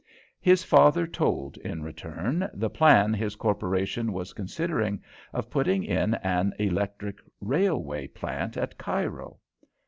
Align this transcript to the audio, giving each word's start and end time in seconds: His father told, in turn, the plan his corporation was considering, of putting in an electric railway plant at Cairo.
His 0.39 0.63
father 0.63 1.05
told, 1.05 1.57
in 1.59 1.83
turn, 1.93 2.49
the 2.55 2.71
plan 2.71 3.13
his 3.13 3.35
corporation 3.35 4.11
was 4.13 4.33
considering, 4.33 4.99
of 5.31 5.51
putting 5.51 5.83
in 5.83 6.15
an 6.23 6.53
electric 6.57 7.17
railway 7.39 8.07
plant 8.07 8.57
at 8.57 8.79
Cairo. 8.79 9.37